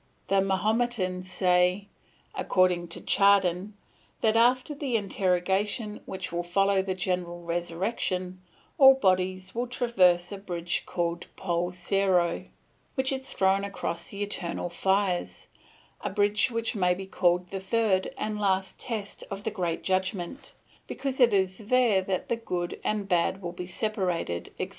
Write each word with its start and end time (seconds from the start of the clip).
"The 0.29 0.41
Mahometans 0.41 1.31
say, 1.31 1.87
according 2.33 2.87
to 2.87 3.01
Chardin, 3.05 3.75
that 4.21 4.35
after 4.35 4.73
the 4.73 4.95
interrogation 4.95 6.01
which 6.07 6.31
will 6.31 6.41
follow 6.41 6.81
the 6.81 6.95
general 6.95 7.43
resurrection, 7.43 8.41
all 8.79 8.95
bodies 8.95 9.53
will 9.53 9.67
traverse 9.67 10.31
a 10.31 10.39
bridge 10.39 10.87
called 10.87 11.27
Poul 11.35 11.71
Serrho, 11.71 12.47
which 12.95 13.11
is 13.11 13.31
thrown 13.31 13.63
across 13.63 14.09
the 14.09 14.23
eternal 14.23 14.71
fires, 14.71 15.49
a 16.03 16.09
bridge 16.09 16.49
which 16.49 16.73
may 16.73 16.95
be 16.95 17.05
called 17.05 17.51
the 17.51 17.59
third 17.59 18.11
and 18.17 18.39
last 18.39 18.79
test 18.79 19.23
of 19.29 19.43
the 19.43 19.51
great 19.51 19.83
Judgment, 19.83 20.55
because 20.87 21.19
it 21.19 21.31
is 21.31 21.59
there 21.59 22.01
that 22.01 22.27
the 22.27 22.37
good 22.37 22.81
and 22.83 23.07
bad 23.07 23.39
will 23.39 23.51
be 23.53 23.67
separated, 23.67 24.47
etc. 24.57 24.69